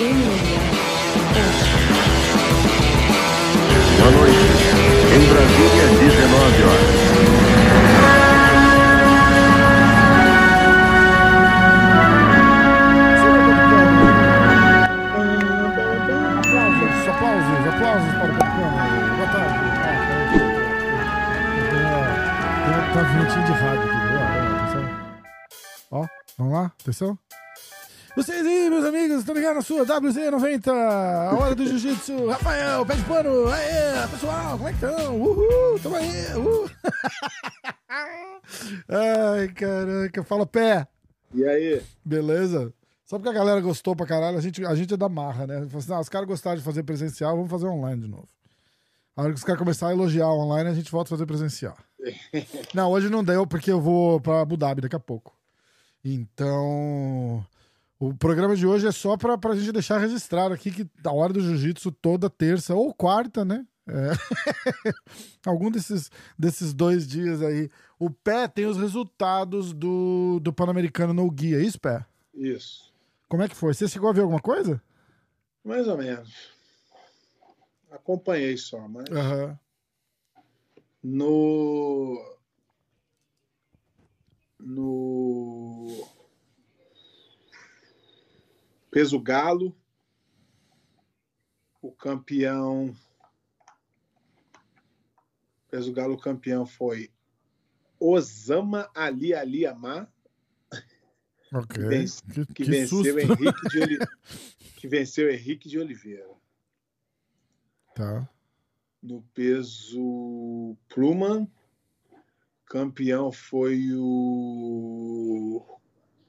[0.00, 0.08] Boa
[4.12, 4.38] noite.
[5.14, 8.00] Em Brasília, 19 horas.
[16.30, 18.82] Aplausos, aplausos, para o Bacana.
[19.16, 19.58] Boa tarde.
[21.82, 24.00] Ah, Tem uma- vinhetinha de rádio aqui.
[25.90, 26.06] Ó,
[26.38, 27.18] vamos lá, atenção.
[28.16, 32.26] Vocês aí, meus amigos, estão ligados na sua WZ90, a hora do jiu-jitsu.
[32.26, 33.48] Rafael, pé de pano.
[33.48, 35.16] Aê, pessoal, como é que estão?
[35.16, 36.36] Uhul, tamo aí.
[36.36, 36.70] Uhul.
[38.88, 40.86] Ai, caraca, fala pé.
[41.32, 41.80] E aí?
[42.04, 42.72] Beleza?
[43.06, 45.66] Só porque a galera gostou pra caralho, a gente, a gente é da marra, né?
[45.68, 48.28] Fala assim, ah, os caras gostaram de fazer presencial, vamos fazer online de novo.
[49.16, 51.76] A hora que os caras começarem a elogiar online, a gente volta a fazer presencial.
[52.74, 55.32] não, hoje não deu, porque eu vou pra Abu Dhabi daqui a pouco.
[56.04, 57.44] Então,
[58.00, 61.34] o programa de hoje é só pra, pra gente deixar registrado aqui que a hora
[61.34, 63.66] do jiu-jitsu toda terça ou quarta, né?
[63.86, 64.10] É.
[65.44, 67.68] Algum desses, desses dois dias aí.
[67.98, 72.06] O pé tem os resultados do, do Pan-Americano no guia, é isso, pé?
[72.34, 72.90] Isso.
[73.28, 73.74] Como é que foi?
[73.74, 74.82] Você chegou a ver alguma coisa?
[75.62, 76.32] Mais ou menos.
[77.90, 79.58] Acompanhei só, mas Aham.
[81.02, 82.38] no
[84.58, 86.08] no
[88.90, 89.74] peso galo
[91.82, 92.94] o campeão
[95.70, 97.10] peso galo campeão foi
[97.98, 100.10] Osama Ali Ali Amar
[101.52, 101.82] Ok.
[101.82, 103.18] que, Que, que que venceu.
[103.18, 103.98] Henrique de Oli-
[104.76, 106.28] que venceu Henrique de Oliveira
[107.94, 108.28] Tá.
[109.02, 111.46] no peso pluma.
[112.64, 115.66] Campeão foi o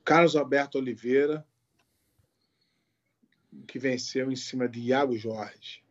[0.03, 1.47] Carlos Alberto Oliveira,
[3.67, 5.83] que venceu em cima de Iago Jorge.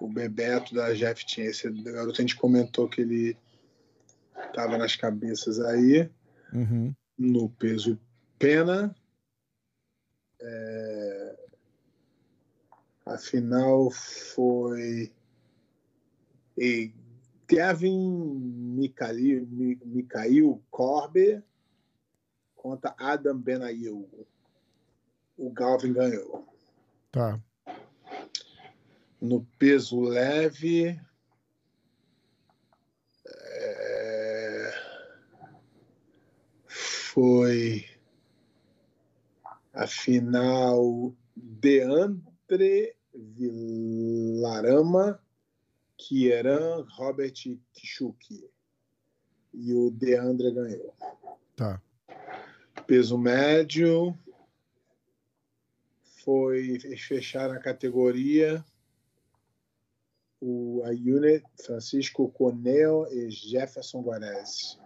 [0.00, 3.36] O Bebeto da Jeff tinha esse garoto, a gente comentou que ele
[4.46, 6.10] estava nas cabeças aí.
[6.52, 6.94] Uhum.
[7.16, 7.98] No peso
[8.38, 8.94] pena,
[10.40, 11.36] é,
[13.06, 15.12] a final foi
[16.56, 16.92] e
[17.48, 18.34] Gavin
[18.76, 21.42] Mikhail, Mi- Mikhail Korbe
[22.56, 24.08] contra Adam Benail.
[25.42, 26.46] O Galvin ganhou.
[27.10, 27.36] Tá.
[29.20, 31.00] No peso leve,
[33.26, 34.72] é,
[36.68, 37.84] foi
[39.72, 43.60] a final Deandre Villarama,
[45.96, 48.48] Kieran Robert Kishuki.
[49.52, 50.94] E o Deandre ganhou.
[51.56, 51.82] Tá.
[52.86, 54.16] Peso médio
[56.24, 58.64] foi fechar a categoria
[60.40, 64.76] o, a unit Francisco Conel e Jefferson Guarese.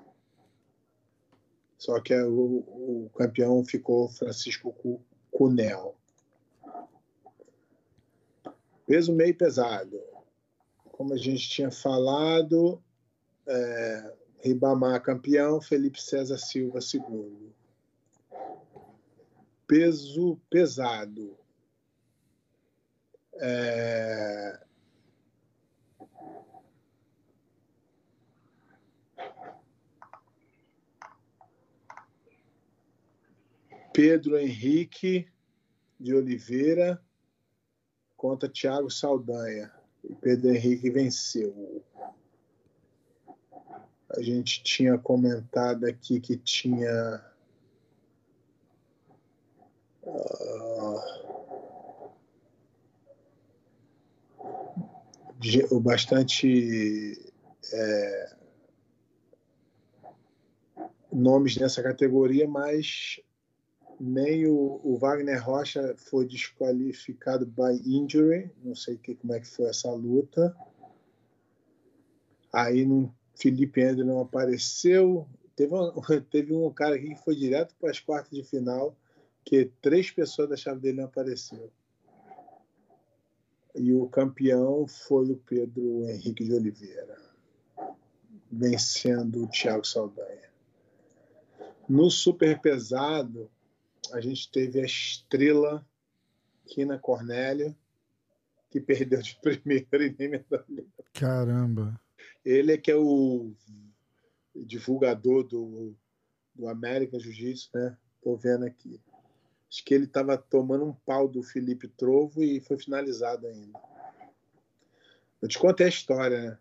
[1.78, 5.96] Só que o, o campeão ficou Francisco Cu- Cunel.
[8.86, 10.00] Peso meio pesado.
[10.92, 12.82] Como a gente tinha falado,
[13.46, 17.54] é, Ribamar campeão, Felipe César Silva segundo.
[19.66, 21.36] Peso pesado.
[23.38, 24.58] É,
[33.92, 35.26] Pedro Henrique
[35.98, 37.02] de Oliveira
[38.16, 39.72] contra Thiago Saldanha.
[40.04, 41.82] E Pedro Henrique venceu.
[44.10, 47.24] A gente tinha comentado aqui que tinha.
[50.06, 51.02] ah,
[55.35, 55.35] ge- o
[55.80, 57.32] bastante
[57.72, 58.36] é,
[61.12, 63.20] nomes nessa categoria, mas
[63.98, 69.46] nem o, o Wagner Rocha foi desqualificado by injury, não sei que, como é que
[69.46, 70.54] foi essa luta.
[72.52, 75.26] Aí no Felipe André não apareceu.
[75.54, 75.72] Teve,
[76.30, 78.96] teve um cara aqui que foi direto para as quartas de final,
[79.44, 81.70] que três pessoas da chave dele não apareceu.
[83.76, 87.16] E o campeão foi o Pedro Henrique de Oliveira,
[88.50, 90.50] vencendo o Thiago Saldanha.
[91.88, 93.50] No super pesado,
[94.12, 95.86] a gente teve a estrela
[96.66, 97.76] Kina Cornélio,
[98.70, 100.86] que perdeu de primeira e nem medalha.
[101.12, 102.00] Caramba.
[102.44, 103.52] Ele é que é o
[104.54, 105.94] divulgador do,
[106.54, 107.96] do América Jiu-Jitsu, né?
[108.22, 109.00] Tô vendo aqui.
[109.70, 113.78] Acho que ele estava tomando um pau do Felipe Trovo e foi finalizado ainda.
[115.42, 116.58] Eu te contei a história, né?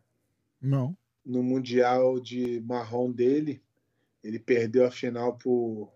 [0.62, 0.98] Não.
[1.26, 3.62] No Mundial de marrom dele,
[4.24, 5.88] ele perdeu a final pro,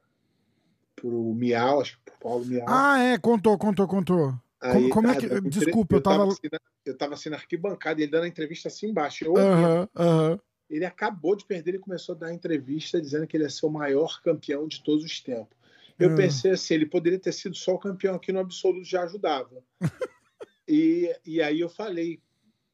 [0.95, 2.65] pro Miau, acho que pro Paulo Miau.
[2.67, 4.39] Ah, é, contou, contou, contou.
[4.59, 5.27] Como, como é que.
[5.27, 6.27] cara, Desculpa, eu tava.
[6.27, 9.25] assim na, eu tava assim na arquibancada, ele dando a entrevista assim embaixo.
[9.25, 10.39] Eu aham.
[10.69, 13.71] Ele acabou de perder, ele começou a dar entrevista dizendo que ele ia ser o
[13.71, 15.57] maior campeão de todos os tempos.
[15.99, 16.15] Eu Ah.
[16.15, 19.61] pensei assim, ele poderia ter sido só o campeão aqui no absoluto, já ajudava.
[20.67, 22.21] e, e aí eu falei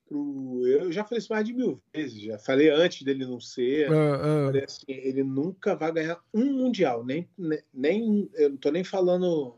[0.07, 0.61] pro.
[0.67, 3.91] Eu já falei isso mais de mil vezes, já falei antes dele não ser.
[3.91, 4.45] Ah.
[4.45, 7.27] Falei assim, ele nunca vai ganhar um mundial, nem,
[7.73, 9.57] nem eu não tô nem falando,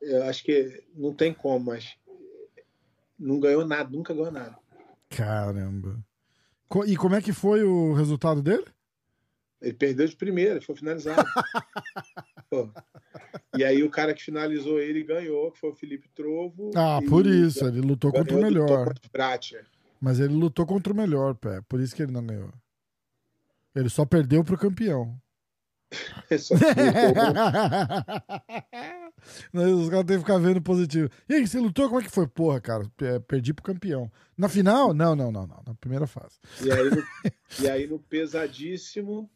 [0.00, 1.96] eu acho que não tem como, mas
[3.18, 4.58] não ganhou nada, nunca ganhou nada.
[5.08, 5.98] Caramba.
[6.86, 8.64] E como é que foi o resultado dele?
[9.60, 11.24] Ele perdeu de primeira, foi finalizado.
[13.56, 16.70] E aí o cara que finalizou ele ganhou, que foi o Felipe Trovo.
[16.76, 18.66] Ah, e por isso, ele lutou contra o melhor.
[18.68, 19.66] Thomas Bracher.
[20.00, 21.60] Mas ele lutou contra o melhor, pé.
[21.68, 22.52] Por isso que ele não ganhou.
[23.74, 25.18] Ele só perdeu pro campeão.
[26.38, 26.54] Só
[29.52, 31.08] Os caras têm que ficar vendo positivo.
[31.28, 31.88] E aí, você lutou?
[31.88, 32.26] Como é que foi?
[32.26, 34.10] Porra, cara, pe- perdi pro campeão.
[34.36, 34.92] Na final?
[34.92, 35.62] Não, não, não, não.
[35.66, 36.38] Na primeira fase.
[36.62, 37.02] E aí, no,
[37.60, 39.30] e aí no pesadíssimo,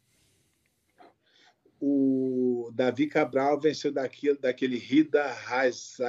[1.81, 5.35] o Davi Cabral venceu daquele, daquele Rida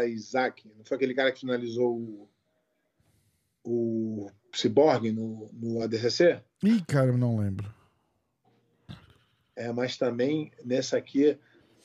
[0.07, 0.69] Isaac.
[0.77, 2.29] Não foi aquele cara que finalizou o,
[3.65, 6.43] o Cyborg no, no ADCC?
[6.63, 7.73] Ih, cara, eu não lembro.
[9.57, 11.39] É, mas também nessa aqui,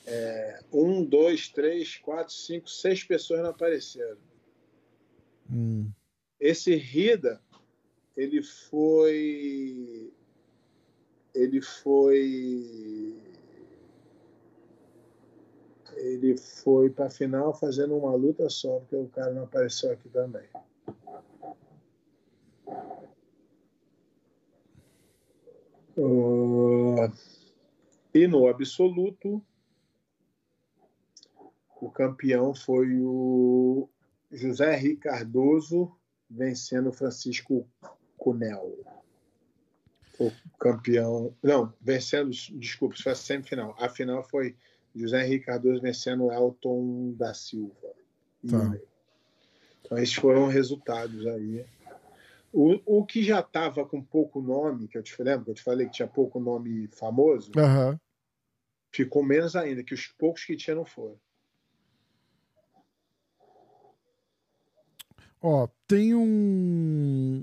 [0.06, 4.18] é, um, dois, três, quatro, cinco, seis pessoas não apareceram.
[5.50, 5.90] Hum.
[6.38, 7.40] Esse Rida,
[8.14, 10.12] ele foi.
[11.34, 13.27] Ele foi.
[15.98, 20.46] Ele foi para final fazendo uma luta só, porque o cara não apareceu aqui também.
[25.96, 27.12] Ah,
[28.14, 29.42] e no absoluto,
[31.80, 33.88] o campeão foi o
[34.30, 35.92] José Henrique Cardoso
[36.30, 37.68] vencendo Francisco
[38.16, 38.76] Cunel.
[40.18, 41.34] O campeão.
[41.42, 42.30] Não, vencendo.
[42.30, 43.76] Desculpa, foi a semifinal.
[43.78, 44.56] A final foi
[44.98, 47.94] José Henrique Cardoso vencendo Elton da Silva.
[48.48, 48.78] Tá.
[49.84, 51.64] Então, esses foram os resultados aí.
[52.52, 55.62] O, o que já estava com pouco nome, que eu te lembro, que eu te
[55.62, 57.98] falei que tinha pouco nome famoso, Aham.
[58.90, 61.18] ficou menos ainda, que os poucos que tinha não foram.
[65.40, 67.42] Ó, tem um.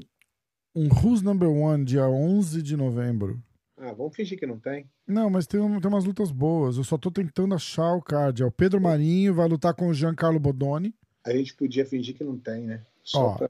[0.75, 3.41] Um Who's Number One, dia 11 de novembro.
[3.77, 4.89] Ah, vamos fingir que não tem.
[5.07, 6.77] Não, mas tem, um- tem umas lutas boas.
[6.77, 8.41] Eu só tô tentando achar o card.
[8.41, 10.93] É o Pedro Marinho vai lutar com o Giancarlo Bodoni.
[11.25, 12.81] A gente podia fingir que não tem, né?
[13.03, 13.35] Só Ó.
[13.35, 13.49] pra-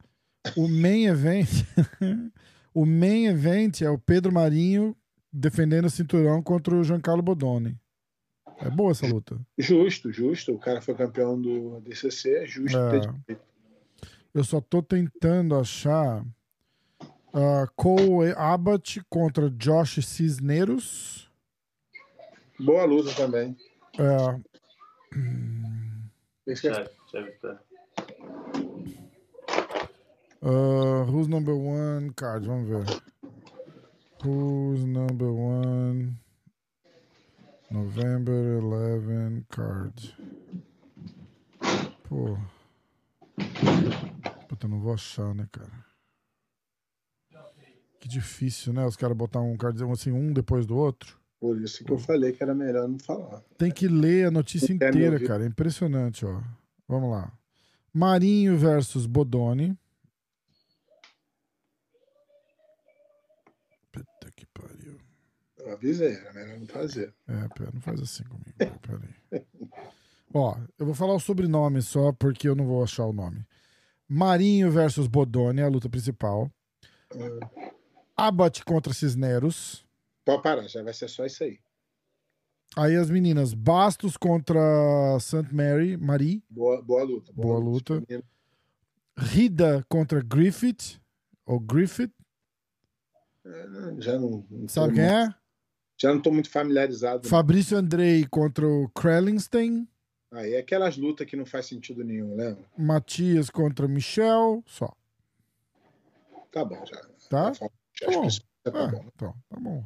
[0.55, 1.47] O main event.
[2.73, 4.95] o main event é o Pedro Marinho
[5.31, 7.77] defendendo o cinturão contra o Giancarlo Bodoni.
[8.59, 9.37] É boa essa luta.
[9.57, 10.53] Justo, justo.
[10.53, 12.77] O cara foi campeão do DCC, é justo.
[12.77, 13.35] É.
[14.33, 16.25] Eu só tô tentando achar
[17.33, 21.24] ah, Cole Abbott contra Josh Cisneros.
[22.59, 23.55] Boa luta também.
[23.97, 24.41] É,
[26.45, 27.59] que é- ter.
[30.41, 32.47] ah, who's number one card?
[32.47, 32.85] Vamos ver.
[34.23, 36.15] Who's number one?
[37.69, 40.15] November 11 card.
[42.03, 42.37] Pô.
[44.47, 45.85] Puta, eu não vou achar, né, cara?
[47.99, 48.85] Que difícil, né?
[48.85, 51.19] Os caras botar um card assim, um depois do outro.
[51.45, 53.41] Por isso que eu falei que era melhor não falar.
[53.57, 55.43] Tem que ler a notícia inteira, cara.
[55.43, 56.41] É impressionante, ó.
[56.87, 57.31] Vamos lá.
[57.93, 59.77] Marinho versus Bodoni.
[63.91, 64.97] Puta que pariu.
[65.57, 67.13] Eu avisei, era melhor não fazer.
[67.27, 68.51] É, pera, não faz assim comigo.
[68.57, 69.41] pera- Pera aí.
[70.33, 73.45] Ó, eu vou falar o sobrenome só porque eu não vou achar o nome.
[74.07, 76.51] Marinho versus Bodoni, a luta principal.
[78.17, 79.84] Abbott contra Cisneros.
[80.25, 81.59] Pode parar, já vai ser só isso aí.
[82.75, 84.59] Aí as meninas Bastos contra
[85.19, 85.53] St.
[85.53, 86.43] Mary, Marie.
[86.49, 87.31] Boa, boa luta.
[87.31, 88.01] Boa luta.
[88.01, 88.23] Menino.
[89.17, 90.99] Rida contra Griffith.
[91.45, 92.11] Ou Griffith.
[93.45, 95.35] É, Já não, não Sabe quem muito- é?
[95.97, 97.29] Já não estou muito familiarizado.
[97.29, 99.87] Fabrício Andrei contra o Krellinstein.
[100.31, 102.65] Aí é aquelas lutas que não faz sentido nenhum, lembra?
[102.77, 104.61] Matias contra Michel.
[104.65, 104.93] Só.
[106.51, 106.99] Tá bom, já.
[107.29, 107.53] Tá?
[107.53, 107.69] Já
[108.07, 108.27] Tá bom.
[108.63, 109.05] tá Ah, bom.
[109.15, 109.85] então, tá bom.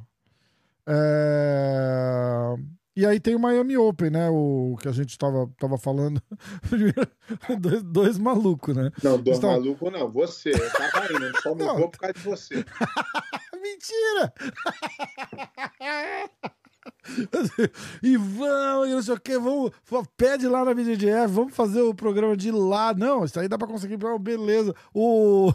[0.89, 2.55] É,
[2.95, 4.29] E aí tem o Miami Open, né?
[4.29, 6.21] O que a gente tava, tava falando.
[7.59, 8.89] dois, dois malucos, né?
[9.03, 10.49] Não, dois Então- malucos não, você.
[10.51, 11.77] Eu tava indo, eu só não Não.
[11.77, 12.55] vou por causa de você.
[13.61, 14.33] Mentira!
[18.01, 19.71] e vamos, e não sei o que, vamos,
[20.17, 22.93] pede lá na BDF, vamos fazer o programa de lá.
[22.93, 24.73] Não, isso aí dá pra conseguir, beleza.
[24.93, 25.51] O,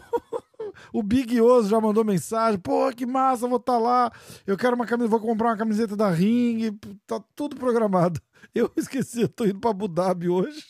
[0.93, 4.11] o Big Oso já mandou mensagem, pô, que massa, vou estar lá.
[4.45, 8.19] Eu quero uma camisa, vou comprar uma camiseta da Ring, tá tudo programado.
[8.53, 10.63] Eu esqueci, eu tô indo pra Abu Dhabi hoje.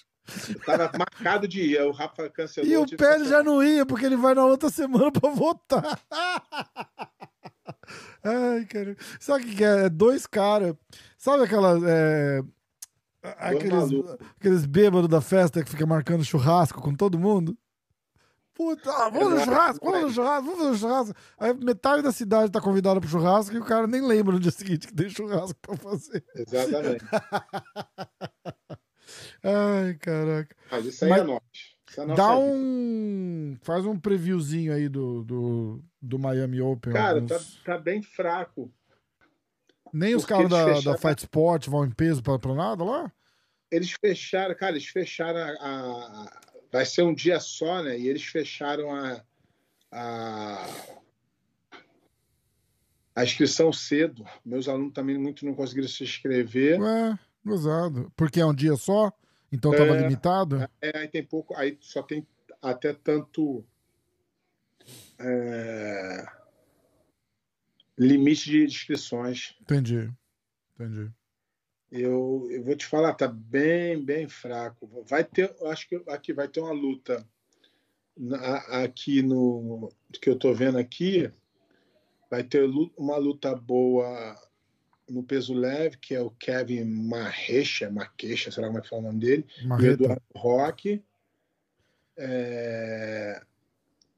[0.65, 2.69] Tava marcado de ir, o Rafa cancelou.
[2.69, 5.99] E o Pérez já não ia, porque ele vai na outra semana pra votar.
[8.23, 8.95] Ai, cara.
[9.19, 9.85] Sabe o que é?
[9.85, 10.73] É dois caras.
[11.17, 11.83] Sabe aquelas.
[11.83, 12.41] é,
[13.37, 13.89] Aqueles,
[14.39, 17.57] aqueles bêbados da festa que fica marcando churrasco com todo mundo?
[18.55, 21.13] Puta, ah, vamos no churrasco, vamos no churrasco, vamos no churrasco.
[21.37, 24.49] Aí metade da cidade tá convidada pro churrasco e o cara nem lembra no dia
[24.51, 26.23] seguinte que tem churrasco pra fazer.
[26.33, 27.03] Exatamente.
[29.43, 30.55] Ai, caraca.
[30.71, 31.37] Mas isso aí Mas é.
[31.87, 33.57] Isso é a nossa Dá um.
[33.61, 36.93] Faz um previewzinho aí do, do, do Miami Open.
[36.93, 38.71] Cara, alguns- tá, tá bem fraco.
[39.93, 42.53] Nem os porque caras da, eles da fecharam- Fight Sport vão em peso pra, pra
[42.55, 43.11] nada lá?
[43.71, 46.41] Eles fecharam, cara, eles fecharam a, a-
[46.75, 47.97] Vai ser um dia só, né?
[47.97, 49.23] E eles fecharam a.
[49.89, 50.67] A,
[53.15, 54.25] a inscrição cedo.
[54.43, 56.81] Meus alunos também muito não conseguiram se inscrever.
[56.81, 58.11] Ué, gozado.
[58.13, 59.09] Porque é um dia só?
[59.49, 60.01] Então tava É.
[60.01, 60.69] limitado?
[60.81, 62.27] É, aí tem pouco, aí só tem
[62.61, 63.65] até tanto
[65.17, 66.25] é,
[67.97, 69.55] limite de inscrições.
[69.61, 70.11] Entendi.
[70.77, 71.09] Entendi.
[71.91, 75.03] Eu, eu vou te falar, tá bem, bem fraco.
[75.07, 77.25] Vai ter, acho que aqui vai ter uma luta
[78.69, 81.29] aqui no que eu tô vendo aqui,
[82.31, 82.63] vai ter
[82.97, 84.35] uma luta boa
[85.07, 89.01] no peso leve, que é o Kevin Marrecha, Marquecha, sei lá como é que fala
[89.01, 89.45] o nome dele.
[89.63, 89.93] o Marreta.
[89.93, 91.03] Eduardo Roque.
[92.17, 93.41] É,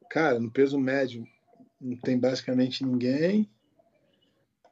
[0.09, 1.27] Cara, no peso médio
[1.79, 3.49] não tem basicamente ninguém.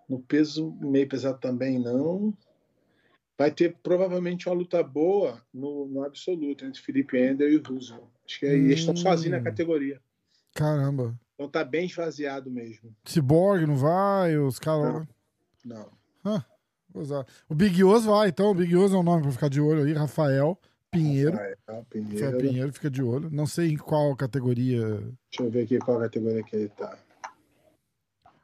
[0.08, 2.36] No peso meio pesado também não.
[3.38, 7.94] Vai ter provavelmente uma luta boa no, no absoluto entre Felipe Ender e o Russo.
[8.26, 8.98] Acho que é- eles estão Hum.
[8.98, 10.02] sozinhos na categoria.
[10.54, 11.14] Caramba.
[11.34, 12.96] Então tá bem esvaziado mesmo.
[13.06, 14.94] Cyborg não vai, os caras.
[14.94, 15.08] lá.
[16.24, 16.44] Não.
[16.94, 17.28] Gozado.
[17.50, 18.52] O Big Oz vai, então.
[18.52, 19.92] O Big Oz é um nome pra ficar de olho aí.
[19.92, 20.58] Rafael
[20.90, 21.32] Pinheiro.
[21.34, 22.38] Rafael Rafael Pinheiro.
[22.38, 23.30] Pinheiro fica de olho.
[23.30, 24.82] Não sei em qual categoria.
[25.30, 26.98] Deixa eu ver aqui qual categoria que ele tá.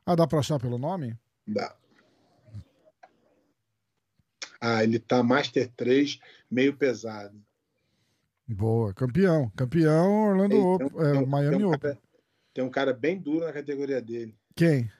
[0.05, 1.15] Ah, dá pra achar pelo nome?
[1.47, 1.73] Dá.
[4.61, 7.35] Ah, ele tá Master 3, meio pesado.
[8.47, 8.93] Boa.
[8.93, 9.49] Campeão.
[9.55, 10.89] Campeão Orlando Ei, Open.
[10.89, 11.79] tem é, tem Miami tem um Open.
[11.79, 12.01] cara-
[12.53, 14.37] tem um cara bem duro na categoria dele.
[14.55, 14.91] Quem?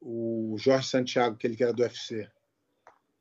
[0.00, 2.26] O Jorge Santiago, aquele que era do UFC.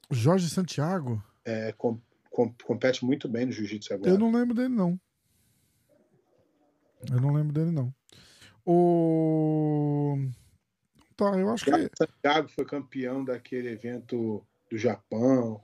[0.09, 1.21] Jorge Santiago?
[1.43, 1.99] É, com-
[2.29, 4.11] com- compete muito bem no jiu-jitsu agora.
[4.11, 4.97] Eu não lembro dele, não.
[7.11, 7.93] Eu não lembro dele, não.
[8.65, 10.15] O.
[11.17, 11.71] Tá, eu acho que.
[11.71, 15.61] Jorge Santiago foi campeão daquele evento do Japão.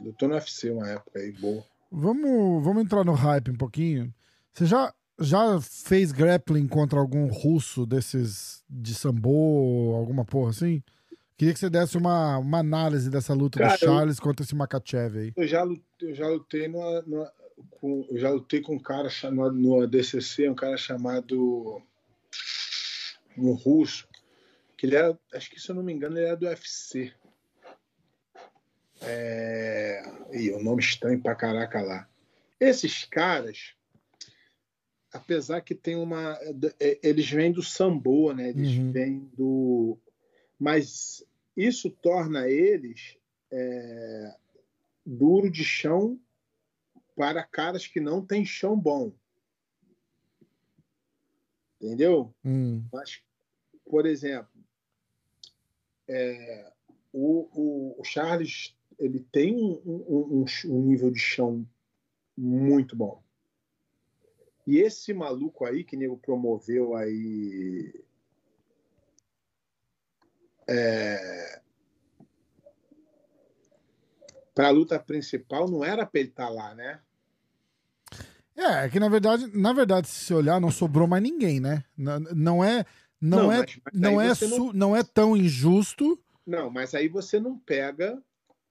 [0.00, 1.64] Lutou no UFC uma época aí, boa.
[1.90, 4.12] Vamos, vamos entrar no hype um pouquinho.
[4.52, 10.82] Você já, já fez grappling contra algum russo desses de sambo, alguma porra assim?
[11.38, 15.18] Queria que você desse uma, uma análise dessa luta Cara, do Charles contra esse Makachev
[15.18, 15.32] aí.
[15.36, 15.64] Eu já
[16.00, 17.32] eu já lutei numa, numa-
[17.70, 21.80] com, eu já lutei com um cara chamado no ADCC, um cara chamado
[23.36, 24.08] um russo,
[24.76, 27.12] que ele era, acho que se eu não me engano, ele era do UFC.
[29.02, 32.08] É, e o nome estranho pra caraca lá.
[32.58, 33.74] Esses caras,
[35.12, 36.38] apesar que tem uma,
[36.80, 38.48] é, eles vêm do sambo, né?
[38.48, 38.92] Eles Uhum.
[38.92, 39.98] vêm do,
[40.58, 41.24] mas
[41.56, 43.16] isso torna eles
[43.50, 44.36] é,
[45.04, 46.18] duro de chão
[47.14, 49.12] para caras que não têm chão bom.
[51.80, 52.34] Entendeu?
[52.44, 53.22] Hum, Mas,
[53.84, 54.50] por exemplo,
[56.08, 56.72] é,
[57.12, 61.66] o, o, o Charles ele tem um, um- um- nível de chão
[62.36, 63.22] muito bom.
[64.66, 67.94] E esse maluco aí que nego promoveu aí
[70.68, 71.60] é,
[74.54, 77.00] para a luta principal não era para ele estar lá, né?
[78.56, 81.84] É, é que na verdade, na verdade, se olhar, não sobrou mais ninguém, né?
[81.96, 82.84] Não, não é,
[83.20, 86.18] não, Não, é, mas- mas não é, você não- su- não é tão injusto.
[86.46, 88.20] Não, mas aí você não pega.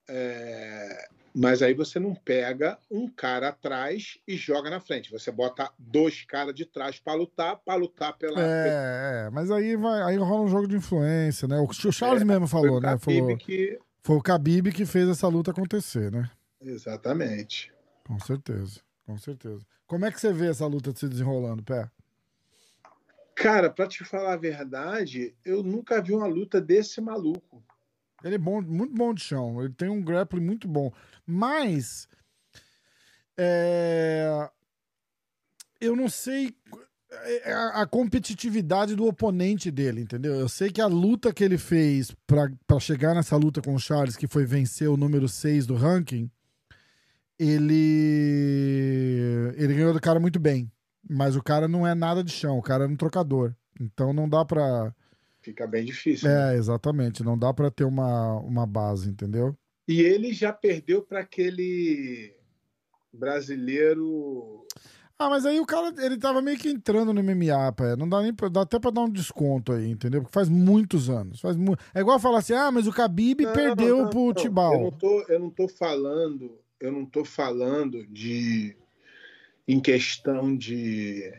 [0.07, 5.11] É, Mas aí você não pega um cara atrás e joga na frente.
[5.11, 8.39] Você bota dois caras de trás para lutar, para lutar pela.
[8.39, 11.59] É, é, mas aí vai, aí rola um jogo de influência, né?
[11.59, 12.97] O, Charles É, mesmo falou, né?
[12.97, 16.29] Falou, que Foi o Khabib que fez essa luta acontecer, né?
[16.61, 17.71] Exatamente.
[18.07, 19.65] Com certeza, com certeza.
[19.87, 21.89] Como é que você vê essa luta se desenrolando, Pé?
[23.35, 27.61] Cara, pra te falar a verdade, eu nunca vi uma luta desse maluco.
[28.25, 29.63] Ele é bom, muito bom de chão.
[29.63, 30.91] Ele tem um grappling muito bom.
[31.25, 32.09] Mas.
[33.37, 34.49] é,
[35.79, 36.53] Eu não sei
[37.11, 40.33] é, a, a competitividade do oponente dele, entendeu?
[40.33, 44.17] Eu sei que a luta que ele fez pra chegar nessa luta com o Charles,
[44.17, 46.29] que foi vencer o número 6 do ranking,
[47.37, 49.53] ele.
[49.55, 50.71] Ele ganhou do cara muito bem.
[51.07, 53.53] Mas o cara não é nada de chão, o cara é um trocador.
[53.79, 54.91] Então não dá pra.
[55.45, 56.27] Fica bem difícil.
[56.27, 56.55] né?
[56.55, 57.23] É, exatamente.
[57.23, 59.55] Não dá pra ter uma, uma base, entendeu?
[59.87, 62.33] E ele já perdeu para aquele
[63.13, 64.65] brasileiro.
[65.19, 67.95] Ah, mas aí o cara, ele tava meio que entrando no MMA, pé.
[67.95, 70.21] Não dá nem pra, dá até pra dar um desconto aí, entendeu?
[70.21, 71.39] Porque faz muitos anos.
[71.39, 71.77] Faz mu...
[71.93, 74.27] É igual falar assim, ah, mas o Khabib Não, perdeu não, pro não.
[74.29, 74.81] Eu Tibal.
[74.81, 78.75] não tô, eu não tô falando, eu não tô falando de
[79.67, 81.31] em questão de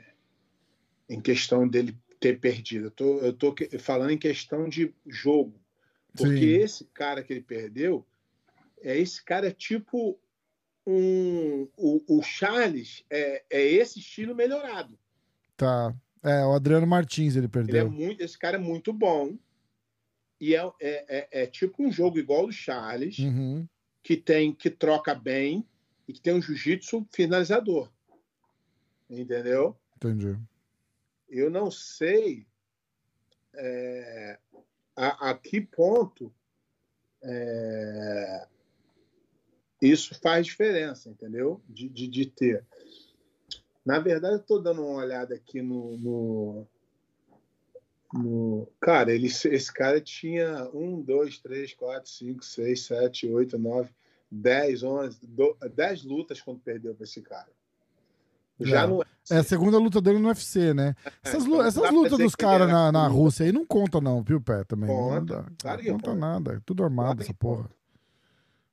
[1.08, 2.86] em questão dele ter perdido.
[2.86, 5.58] Eu tô, eu tô falando em questão de jogo.
[6.16, 6.62] Porque Sim.
[6.62, 8.06] esse cara que ele perdeu,
[8.80, 10.18] é esse cara é tipo
[10.86, 14.98] um o, o Charles é, é esse estilo melhorado.
[15.56, 15.94] Tá.
[16.22, 17.90] É, o Adriano Martins ele Ele é perdeu.
[17.90, 19.36] muito, esse cara é muito bom.
[20.40, 23.66] E é, é, é, é tipo um jogo igual o do Charles, Uhum.
[24.02, 25.66] que tem que troca bem
[26.06, 27.90] e que tem um jiu-jitsu finalizador.
[29.08, 29.76] Entendeu?
[29.96, 30.36] Entendi.
[31.28, 32.46] Eu não sei
[33.54, 34.38] é,
[34.94, 36.32] a, a que ponto
[37.22, 38.46] é,
[39.80, 41.60] isso faz diferença, entendeu?
[41.68, 42.64] De, de, de ter.
[43.84, 46.66] Na verdade, eu estou dando uma olhada aqui no, no,
[48.12, 53.90] no- Cara, ele, esse cara tinha um, dois, três, quatro, cinco, seis, sete, oito, nove,
[54.30, 57.50] dez, onze, do- dez lutas quando perdeu para esse cara.
[58.60, 58.86] Já É.
[58.86, 60.94] não É a segunda luta dele no UFC, né?
[61.22, 63.06] Essas, lu- então essas lutas dos ele caras na, na.
[63.08, 64.88] Rússia aí não conta não, viu, Pé, também.
[64.88, 66.14] Não, Conta, dá, claro não conta conta.
[66.20, 66.52] nada.
[66.54, 67.62] É tudo armado essa porra.
[67.64, 67.76] conta.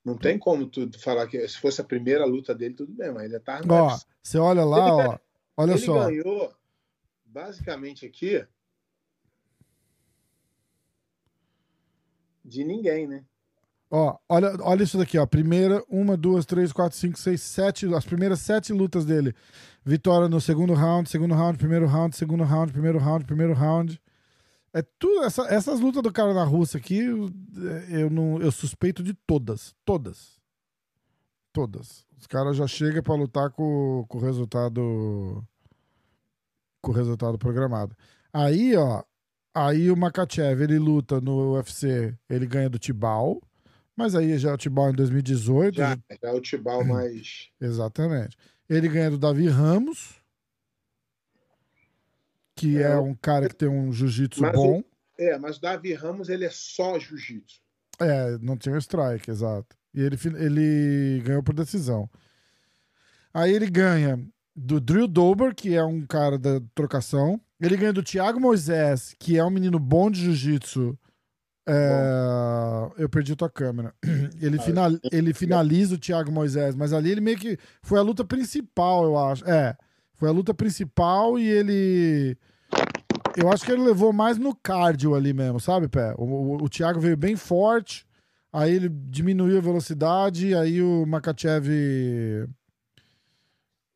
[0.06, 3.24] Não tem como tu falar que se fosse a primeira luta dele, tudo bem, mas
[3.24, 5.20] ele tá no Ó, você olha lá, Ele ó.
[5.58, 6.06] Olha Ele só.
[6.06, 6.54] ganhou,
[7.26, 8.46] basicamente aqui,
[12.44, 13.24] de ninguém, né?
[13.96, 15.26] Ó, olha, olha isso daqui, ó.
[15.28, 17.86] Primeira, uma, duas, três, quatro, cinco, seis, sete.
[17.94, 19.36] As primeiras sete lutas dele.
[19.86, 24.02] Vitória no segundo round, segundo round, primeiro round, segundo round, primeiro round, primeiro round.
[24.74, 25.24] É tudo.
[25.26, 27.30] essa- essas lutas do cara na Rússia aqui, eu,
[27.90, 29.76] eu não, eu suspeito de todas.
[29.86, 30.40] Todas.
[31.54, 32.04] Todas.
[32.20, 35.44] Os caras já chegam pra lutar com, com o resultado.
[36.82, 37.96] Com o resultado programado.
[38.34, 39.04] Aí, ó.
[39.54, 43.40] Aí o Makachev, ele luta no UFC, ele ganha do Tibal.
[43.96, 45.76] Mas aí já é o Tibal em 2018.
[45.76, 47.50] Já, já é o Tibal mais.
[47.62, 48.36] Exatamente.
[48.70, 50.16] Ele ganha do Davi Ramos,
[52.56, 54.84] que é, É, um cara que tem um jiu-jitsu bom.
[55.18, 57.62] É, mas o Davi Ramos ele é só jiu-jitsu.
[58.00, 59.76] É, não tinha strike, exato.
[59.94, 62.10] E ele, ele ganhou por decisão.
[63.32, 64.20] Aí ele ganha
[64.56, 67.40] do Drew Dober, que é um cara da trocação.
[67.60, 70.98] Ele ganha do Thiago Moisés, que é um menino bom de jiu-jitsu.
[71.66, 73.94] É, eu perdi tua câmera.
[74.42, 78.02] Ele, Ah, final, ele finaliza o Thiago Moisés, mas ali ele meio que foi a
[78.02, 79.50] luta principal, eu acho.
[79.50, 79.78] É,
[80.14, 82.38] foi a luta principal e ele.
[83.38, 86.14] Eu acho que ele levou mais no cardio ali mesmo, sabe, Pé?
[86.18, 88.06] O, o, o Thiago veio bem forte,
[88.52, 91.68] aí ele diminuiu a velocidade, aí o Makachev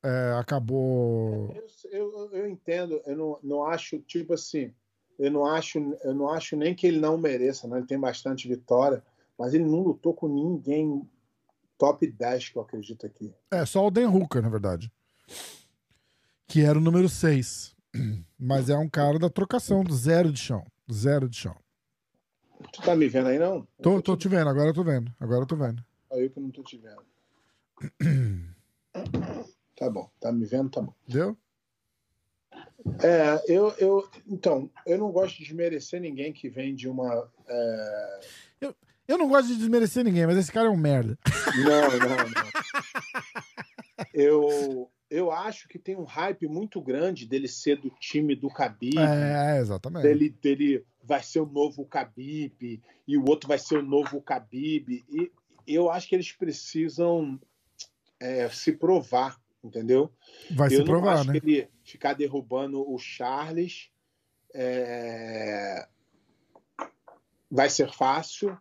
[0.03, 1.53] é, acabou.
[1.91, 4.73] Eu, eu, eu entendo, eu não, não acho, tipo assim,
[5.17, 7.67] eu não acho, eu não acho nem que ele não mereça?
[7.67, 9.03] Ele tem bastante vitória,
[9.37, 11.07] mas ele não lutou com ninguém
[11.77, 13.33] top 10, que eu acredito aqui.
[13.51, 14.91] É, só o Dan Hooker, na verdade.
[16.47, 17.75] Que era o número 6.
[18.39, 20.65] Mas é um cara da trocação, do zero de chão.
[20.91, 21.55] Zero de chão.
[22.71, 23.67] Tu tá me vendo aí, não?
[23.81, 25.13] Tô, Eu tô te vendo, agora eu tô vendo.
[25.19, 25.83] Agora eu tô vendo.
[26.07, 27.03] Só eu que não tô te vendo.
[29.77, 30.91] Tá bom, tá me vendo, tá bom.
[31.07, 31.37] Deu?
[33.03, 37.29] É, eu, eu, então, eu não gosto de desmerecer ninguém que vem de uma.
[37.47, 38.19] é,
[39.07, 41.17] Eu não gosto de desmerecer ninguém, mas esse cara é um merda.
[41.63, 44.07] Não, não, não.
[44.13, 48.97] Eu, eu acho que tem um hype muito grande dele ser do time do Khabib.
[48.99, 50.03] É, exatamente.
[50.03, 55.05] Dele, dele vai ser o novo Khabib e o outro vai ser o novo Khabib.
[55.09, 55.31] E
[55.65, 57.39] eu acho que eles precisam
[58.19, 60.11] é, se provar, entendeu?
[60.51, 61.39] Vai eu se não provar, acho né?
[61.39, 63.89] que ele ficar derrubando o Charles
[64.53, 65.87] é,
[67.49, 68.57] vai ser fácil.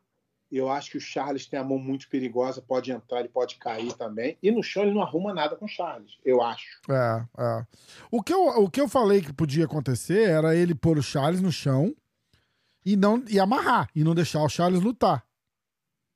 [0.50, 3.92] Eu acho que o Charles tem a mão muito perigosa, pode entrar, ele pode cair
[3.94, 4.38] também.
[4.40, 6.80] E no chão ele não arruma nada com o Charles, eu acho.
[6.88, 7.66] É, é.
[8.10, 11.40] O que, eu, o que eu falei que podia acontecer era ele pôr o Charles
[11.40, 11.94] no chão
[12.84, 15.26] e não e amarrar, e não deixar o Charles lutar.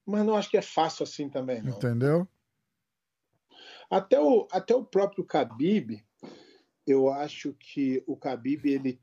[0.07, 1.73] Mas não acho que é fácil assim também, não.
[1.73, 2.29] Entendeu?
[3.91, 6.03] Até o, até o próprio Khabib,
[6.87, 9.01] eu acho que o Khabib, ele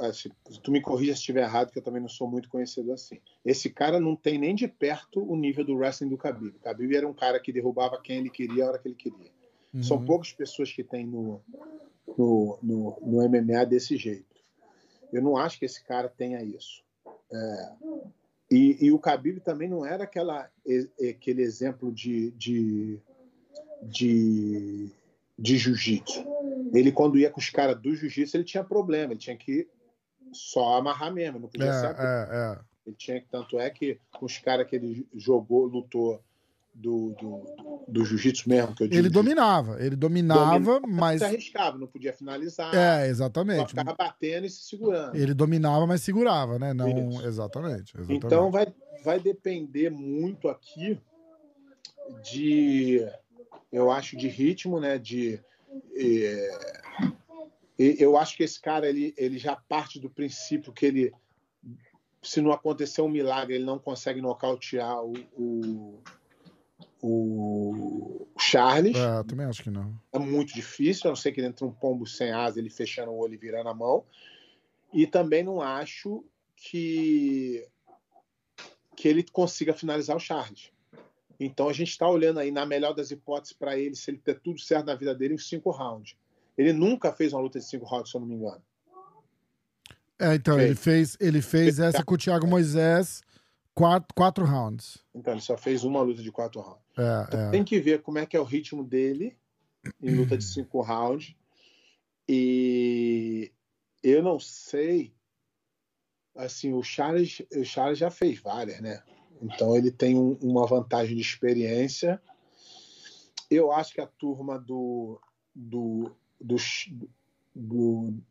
[0.00, 0.30] assim,
[0.62, 3.20] tu me corrija se estiver errado, que eu também não sou muito conhecido assim.
[3.44, 6.56] Esse cara não tem nem de perto o nível do wrestling do Khabib.
[6.56, 9.30] O Khabib era um cara que derrubava quem ele queria a hora que ele queria.
[9.72, 9.82] Uhum.
[9.82, 11.40] São poucas pessoas que tem no,
[12.18, 14.26] no, no, no, MMA desse jeito.
[15.12, 16.82] Eu não acho que esse cara tenha isso.
[17.32, 17.72] É,
[18.50, 20.50] e, e, o Khabib também não era aquela,
[21.10, 23.00] aquele exemplo de, de,
[23.82, 24.88] de,
[25.38, 26.32] de jiu-jitsu
[26.72, 29.68] ele, quando ia com os caras do jiu-jitsu, ele tinha problema, ele tinha que
[30.32, 31.94] só amarrar mesmo, não podia é, ser.
[31.98, 32.58] É, é.
[32.86, 36.20] Ele tinha que, tanto é que com os caras que ele jogou, lutou
[36.74, 38.74] do, do, do jiu-jitsu mesmo.
[38.74, 41.20] Que eu digo, ele dominava, ele dominava, dominava mas.
[41.20, 42.74] Se arriscava, não podia finalizar.
[42.74, 43.60] É, exatamente.
[43.60, 45.14] Só ficava batendo e se segurando.
[45.14, 46.72] Ele dominava, mas segurava, né?
[46.72, 46.88] Não,
[47.22, 48.14] exatamente, exatamente.
[48.14, 48.66] Então vai,
[49.04, 50.98] vai depender muito aqui
[52.24, 53.06] de,
[53.72, 54.98] eu acho, de ritmo, né?
[54.98, 55.40] De
[57.78, 61.12] eu acho que esse cara ele, ele já parte do princípio que ele,
[62.22, 66.02] se não acontecer um milagre, ele não consegue nocautear o, o,
[67.02, 68.96] o Charles.
[68.96, 69.98] É, também acho que não.
[70.12, 73.10] É muito difícil, a não ser que ele entre um pombo sem asa, ele fechando
[73.10, 74.04] o olho e virando a mão.
[74.92, 77.66] E também não acho que,
[78.94, 80.70] que ele consiga finalizar o Charles.
[81.38, 84.40] Então a gente está olhando aí, na melhor das hipóteses, para ele, se ele ter
[84.40, 86.16] tudo certo na vida dele, em cinco rounds.
[86.56, 88.62] Ele nunca fez uma luta de cinco rounds, se eu não me engano.
[90.18, 90.66] É, então, fez.
[90.66, 93.22] ele fez, ele fez essa com o Thiago Moisés,
[93.74, 94.98] quatro, quatro rounds.
[95.14, 96.82] Então, ele só fez uma luta de quatro rounds.
[96.96, 97.50] É, então, é.
[97.50, 99.36] Tem que ver como é que é o ritmo dele
[100.00, 101.34] em luta de cinco rounds.
[102.28, 103.50] E
[104.02, 105.12] eu não sei.
[106.34, 109.02] Assim, o Charles, o Charles já fez várias, né?
[109.42, 112.22] Então ele tem um, uma vantagem de experiência.
[113.50, 115.20] Eu acho que a turma do
[115.54, 116.56] do do,
[117.54, 118.22] do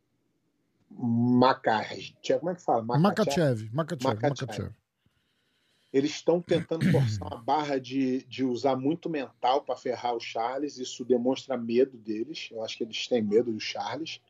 [0.90, 2.84] Makachev, como é que fala?
[2.84, 4.72] Makachev, Makachev, Makachev.
[5.94, 10.78] Eles estão tentando forçar a barra de, de usar muito mental para ferrar o Charles.
[10.78, 12.48] Isso demonstra medo deles.
[12.50, 14.22] Eu acho que eles têm medo do Charles.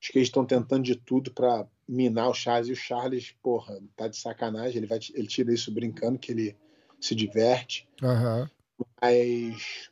[0.00, 2.68] Acho que eles estão tentando de tudo para minar o Charles.
[2.68, 4.78] E o Charles, porra, tá de sacanagem.
[4.78, 6.56] Ele, vai, ele tira isso brincando, que ele
[7.00, 7.88] se diverte.
[8.00, 8.48] Uhum.
[9.02, 9.90] Mas.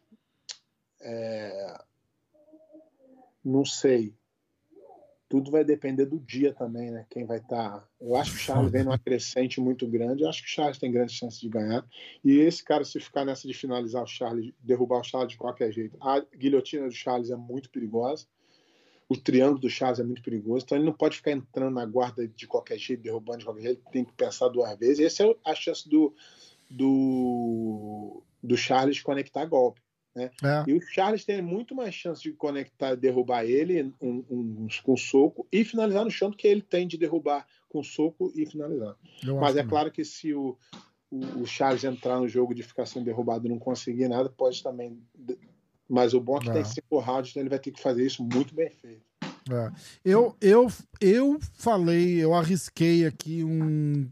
[1.01, 1.83] É,
[3.45, 4.15] não sei.
[5.29, 7.05] Tudo vai depender do dia também, né?
[7.11, 7.81] Quem vai estar.
[7.81, 7.89] Tá...
[8.01, 10.23] Eu acho que o Charles vem numa crescente muito grande.
[10.23, 11.85] Eu acho que o Charles tem grande chance de ganhar.
[12.25, 15.71] E esse cara, se ficar nessa de finalizar o Charles, derrubar o Charles de qualquer
[15.71, 18.27] jeito, a guilhotina do Charles é muito perigosa
[19.09, 22.29] o triângulo do Charles é muito perigoso, então ele não pode ficar entrando na guarda
[22.29, 25.01] de qualquer jeito, derrubando de qualquer jeito, tem que pensar duas vezes.
[25.01, 26.15] Essa é a chance do,
[26.69, 29.81] do, do Charles conectar golpe.
[30.15, 30.31] Né?
[30.43, 30.65] É.
[30.71, 35.47] E o Charles tem muito mais chance de conectar, derrubar ele um, um, com soco
[35.51, 38.95] e finalizar no chão do que ele tem de derrubar com soco e finalizar.
[39.25, 40.59] Eu Mas é que claro que se o,
[41.11, 44.63] o, o, Charles entrar no jogo de ficar sendo derrubado e não conseguir nada, pode
[44.63, 45.01] também
[45.89, 46.53] mas o bom é que é.
[46.55, 49.09] tem cinco rounds, então ele vai ter que fazer isso muito bem feito.
[49.51, 49.73] É.
[50.05, 50.71] Eu, eu,
[51.01, 54.09] eu falei, eu arrisquei aqui um.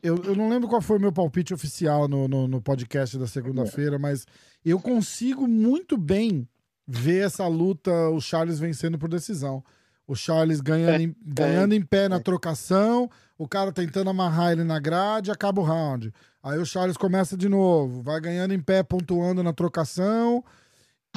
[0.00, 3.26] Eu, eu não lembro qual foi o meu palpite oficial no, no, no podcast da
[3.26, 4.24] segunda-feira, mas
[4.64, 6.48] eu consigo muito bem
[6.86, 9.64] ver essa luta, o Charles vencendo por decisão.
[10.06, 14.64] O Charles ganhando, é, em, ganhando em pé na trocação, o cara tentando amarrar ele
[14.64, 16.12] na grade, acaba o round.
[16.42, 20.44] Aí o Charles começa de novo, vai ganhando em pé, pontuando na trocação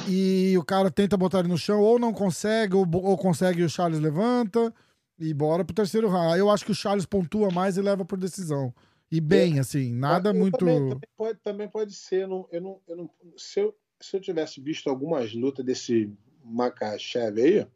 [0.08, 3.64] e o cara tenta botar ele no chão, ou não consegue, ou, ou consegue e
[3.64, 4.72] o Charles levanta,
[5.18, 6.38] e bora pro terceiro round.
[6.38, 8.74] Eu acho que o Charles pontua mais e leva por decisão.
[9.10, 10.58] E bem, é, assim, nada muito.
[10.58, 12.22] Também, também, pode, também pode ser.
[12.22, 16.12] Eu não, eu não, eu não, se, eu, se eu tivesse visto algumas lutas desse
[16.44, 17.66] Makachev aí,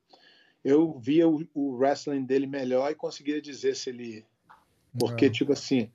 [0.64, 4.24] eu via o, o, wrestling dele melhor e conseguiria dizer se ele.
[4.98, 5.30] Porque, é.
[5.30, 5.90] tipo assim,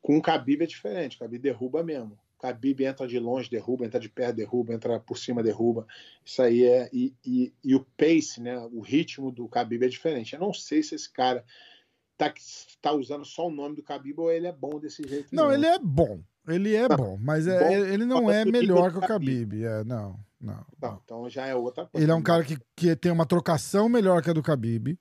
[0.00, 1.16] com o Khabib é diferente.
[1.16, 2.18] O Khabib derruba mesmo.
[2.42, 5.86] Khabib entra de longe, derruba, entra de perto, derruba, entra por cima, derruba.
[6.24, 6.90] Isso aí é.
[6.92, 8.58] E, e, e, o pace, né?
[8.72, 10.34] O ritmo do Khabib é diferente.
[10.34, 11.44] Eu não sei se esse cara
[12.18, 12.34] tá,
[12.80, 15.28] tá usando só o nome do Khabib ou ele é bom desse jeito.
[15.32, 15.64] Não, mesmo.
[15.64, 16.20] ele é bom.
[16.48, 19.64] Ele é bom, mas é, bom, ele não é melhor que o Khabib.
[19.64, 22.04] É, não, não, não, Então já é outra coisa.
[22.04, 24.98] Ele é um cara que, que tem uma trocação melhor que a do Khabib,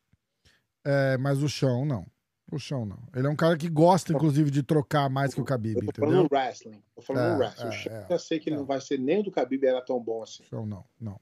[0.85, 2.05] é, mas o chão não.
[2.51, 2.99] O chão não.
[3.15, 6.01] Ele é um cara que gosta, inclusive, de trocar mais que o Khabib, Eu tô
[6.01, 6.37] falando entendeu?
[6.37, 6.83] wrestling.
[6.93, 7.65] Tô falando É, wrestling.
[7.65, 8.05] é, o Chão, é.
[8.09, 8.59] eu sei que ele É.
[8.59, 10.43] não vai ser nem o do Khabib era tão bom assim.
[10.43, 11.19] Chão não, não.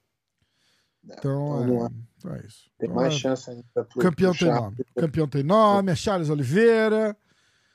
[1.03, 2.69] Então, Então, não é, então é isso.
[2.77, 4.77] Tem Então, mais é- chance ainda pro, Campeão pro tem nome.
[4.95, 7.15] Campeão tem nome, é Charles Oliveira.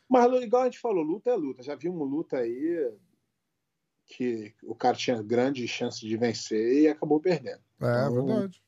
[0.09, 1.63] Mas igual a gente falou, luta é luta.
[1.63, 2.93] Já vimos luta aí
[4.07, 7.63] que o cara tinha grande chance de vencer e acabou perdendo.
[7.81, 8.63] É Então, verdade.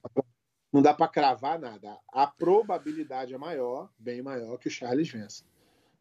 [0.76, 1.96] Não dá pra cravar nada.
[2.12, 5.42] A probabilidade é maior, bem maior que o Charles vença.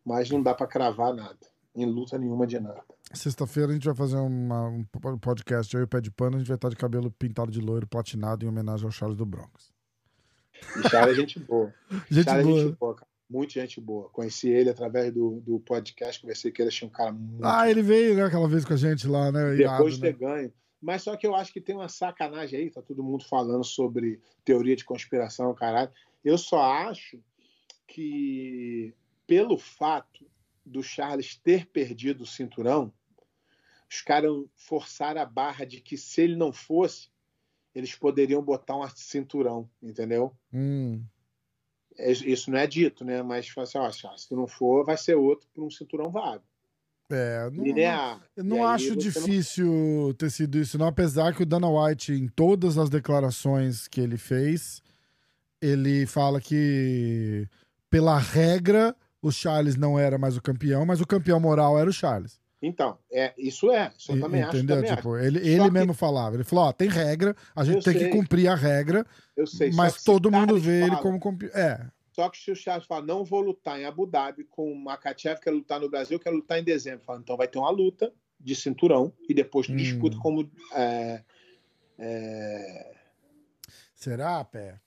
[0.04, 1.40] Mas não dá pra cravar nada.
[1.74, 2.84] Em luta nenhuma de nada.
[3.14, 4.84] Sexta-feira a gente vai fazer uma- um
[5.18, 7.88] podcast aí, o pé de pano, a gente vai estar de cabelo pintado de loiro,
[7.88, 9.72] platinado, em homenagem ao Charles do Bronx.
[10.84, 11.74] E Charles é gente boa.
[12.12, 12.60] Gente Charles é boa.
[12.64, 13.08] gente boa, cara.
[13.30, 14.10] Muito gente boa.
[14.10, 17.82] Conheci ele através do, do podcast, conversei com ele, achei um cara muito Ah, ele
[17.82, 19.56] veio, né, aquela vez com a gente lá, né?
[19.56, 20.12] Depois de né?
[20.12, 20.52] ter ganho.
[20.82, 24.22] Mas só que eu acho que tem uma sacanagem aí, tá todo mundo falando sobre
[24.44, 25.92] teoria de conspiração, caralho.
[26.24, 27.20] Eu só acho
[27.88, 28.94] que
[29.26, 30.26] pelo fato
[30.66, 32.92] do Charles ter perdido o cinturão,
[33.90, 37.10] os caras forçaram a barra de que se ele não fosse,
[37.74, 40.36] eles poderiam botar um cinturão, entendeu?
[40.52, 41.04] Hum,
[41.98, 43.22] É, Isso não é dito, né?
[43.22, 46.44] Mas fala assim, ó, Charles, se não for, vai ser outro por um cinturão vago.
[47.12, 48.20] É, não, Linear.
[48.38, 50.88] E não acho você não- difícil ter sido isso, não.
[50.88, 54.82] Apesar que o Dana White, em todas as declarações que ele fez,
[55.62, 57.48] ele fala que,
[57.90, 61.94] pela regra, o Charles não era mais o campeão, mas o campeão moral era o
[61.94, 62.40] Charles.
[62.62, 63.92] Então, é, isso é.
[63.98, 64.58] Isso eu E- também acho.
[64.58, 64.78] Entendeu?
[64.78, 64.98] Também acho.
[65.02, 66.36] tipo, ele, ele que- mesmo falava.
[66.36, 68.10] Ele falou: ó, tem regra, a gente Eu tem que sei.
[68.10, 69.06] cumprir a regra,
[69.38, 69.72] Eu sei.
[69.72, 71.52] mas que todo mundo vê ele fala- como campeão.
[71.54, 74.76] É, Só que se o Charles fala, não vou lutar em Abu Dhabi com o
[74.82, 77.04] Makachev, quero lutar no Brasil, quero lutar em dezembro.
[77.04, 79.76] Fala, então vai ter uma luta de cinturão e depois tu Hum.
[79.76, 80.50] disputa como.
[80.74, 81.22] é,
[82.00, 82.96] é,
[83.94, 84.80] será, pé?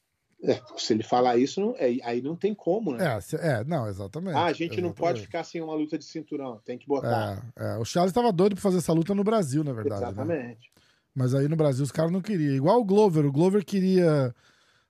[0.42, 3.04] é, se ele falar isso, não- é, aí não tem como, né?
[3.04, 4.34] É, é, não, exatamente.
[4.36, 5.26] ah, a gente não pode exatamente.
[5.26, 7.52] ficar sem uma luta de cinturão, tem que botar.
[7.56, 10.00] É, é, o Charles tava doido pra fazer essa luta no Brasil, na verdade.
[10.00, 10.08] né?
[10.08, 10.72] Exatamente.
[11.14, 12.54] Mas aí no Brasil os caras não queriam.
[12.54, 13.26] Igual o Glover.
[13.26, 14.32] O Glover queria.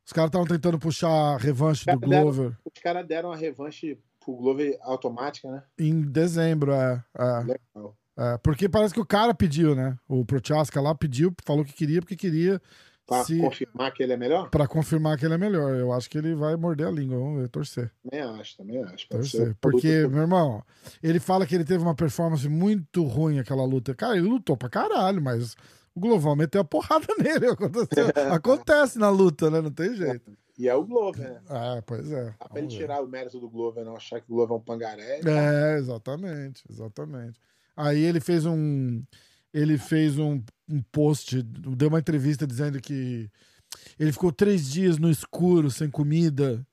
[0.08, 3.36] Os caras estavam tentando puxar a revanche do Cara, deram- Glover Os caras deram a
[3.36, 5.62] revanche pro Glover automática, né?
[5.78, 7.04] em dezembro, é.
[7.18, 7.94] é, Legal.
[8.16, 8.38] é.
[8.42, 9.98] porque parece que o cara pediu, né?
[10.08, 12.58] O Prochaska lá pediu, falou que queria, porque queria.
[13.06, 14.48] Pra se- confirmar que ele é melhor?
[14.48, 15.74] Pra confirmar que ele é melhor.
[15.76, 17.18] Eu acho que ele vai morder a língua.
[17.18, 17.90] Vamos ver, torcer.
[18.02, 19.08] Também acho, também acho.
[19.10, 19.54] Torcer.
[19.60, 20.62] Porque, meu irmão,
[21.02, 23.94] ele fala que ele teve uma performance muito ruim aquela luta.
[23.94, 25.54] Cara, ele lutou pra caralho, mas
[25.98, 27.46] o Glovão meteu a porrada nele.
[27.48, 29.60] Aconteceu- Acontece na luta, né?
[29.60, 30.32] Não tem jeito.
[30.58, 31.40] E é o Glover, né?
[31.48, 32.34] Ah, pois é.
[32.38, 34.62] Dá pra ele tirar o mérito do Glover, não achar que o Glover é um
[34.62, 35.20] pangaré.
[35.24, 37.38] É, exatamente, exatamente.
[37.76, 39.02] Aí ele fez um.
[39.54, 43.30] Ele fez um, um post, deu uma entrevista dizendo que
[43.98, 46.66] ele ficou três dias no escuro, sem comida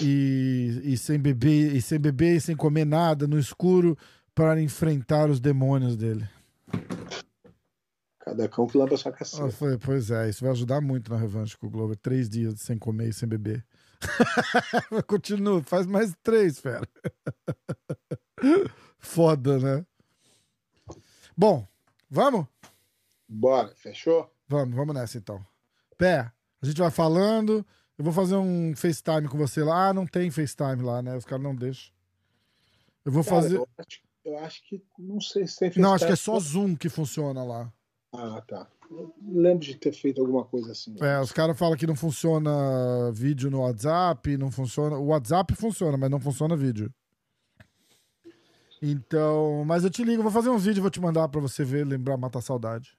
[0.00, 3.96] e, e sem beber, e sem beber e sem comer nada, no escuro,
[4.34, 6.26] para enfrentar os demônios dele.
[8.26, 9.48] Cada cão que lampa sua caceta.
[9.52, 11.96] falei, pois é, isso vai ajudar muito na revanche com o Glover.
[11.96, 13.64] Três dias sem comer e sem beber.
[15.06, 16.88] Continua, faz mais três, fera.
[18.98, 19.86] Foda, né?
[21.36, 21.66] Bom,
[22.10, 22.46] vamos?
[23.28, 24.28] Bora, fechou?
[24.48, 25.44] Vamos, vamos nessa então.
[25.96, 26.20] Pé,
[26.60, 27.64] a gente vai falando.
[27.96, 29.88] Eu vou fazer um FaceTime com você lá.
[29.90, 31.16] Ah, não tem FaceTime lá, né?
[31.16, 31.92] Os caras não deixam.
[33.04, 33.56] Eu vou Cara, fazer.
[33.56, 34.84] eu, acho, eu acho que.
[34.98, 36.40] Não sei se tem Não, acho que é FaceTime.
[36.40, 37.72] só Zoom que funciona lá.
[38.16, 38.66] Ah, tá.
[38.90, 40.96] Eu lembro de ter feito alguma coisa assim.
[41.00, 44.96] É, os caras falam que não funciona vídeo no WhatsApp, não funciona.
[44.96, 46.92] O WhatsApp funciona, mas não funciona vídeo.
[48.80, 51.84] Então, mas eu te ligo, vou fazer uns vídeos, vou te mandar pra você ver,
[51.84, 52.96] lembrar, matar a saudade.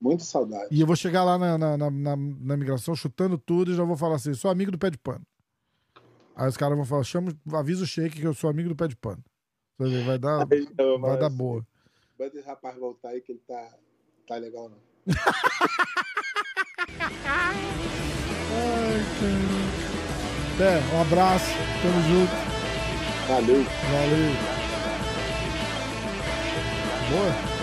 [0.00, 0.68] Muita saudade.
[0.70, 3.84] E eu vou chegar lá na, na, na, na, na migração chutando tudo e já
[3.84, 5.24] vou falar assim: sou amigo do pé de pano.
[6.34, 8.88] Aí os caras vão falar: chama, avisa o shake que eu sou amigo do pé
[8.88, 9.22] de pano.
[9.78, 11.66] Vai dar, Aí, então, vai dar boa.
[12.18, 13.74] Manda esse rapaz voltar aí que ele tá,
[14.30, 14.78] tá legal, não.
[20.56, 21.46] Pé, um abraço,
[21.82, 22.32] tamo junto,
[23.26, 23.64] Valeu.
[23.90, 24.36] valeu.
[27.10, 27.59] Boa.